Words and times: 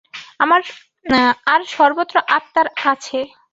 আর 1.51 1.61
সর্বত্র 1.75 2.15
আত্মার 2.37 2.67
কাছে। 2.81 3.19